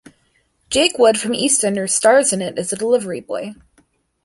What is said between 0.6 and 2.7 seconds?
Jake Wood from EastEnders stars in it